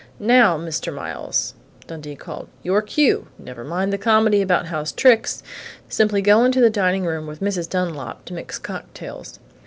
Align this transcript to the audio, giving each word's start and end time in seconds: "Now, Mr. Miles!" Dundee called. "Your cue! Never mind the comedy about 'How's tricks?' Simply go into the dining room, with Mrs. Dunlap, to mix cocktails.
"Now, 0.19 0.57
Mr. 0.57 0.91
Miles!" 0.91 1.53
Dundee 1.85 2.15
called. 2.15 2.47
"Your 2.63 2.81
cue! 2.81 3.27
Never 3.37 3.63
mind 3.63 3.93
the 3.93 3.99
comedy 3.99 4.41
about 4.41 4.65
'How's 4.65 4.91
tricks?' 4.91 5.43
Simply 5.89 6.23
go 6.23 6.43
into 6.43 6.59
the 6.59 6.71
dining 6.71 7.05
room, 7.05 7.27
with 7.27 7.39
Mrs. 7.39 7.69
Dunlap, 7.69 8.25
to 8.25 8.33
mix 8.33 8.57
cocktails. 8.57 9.37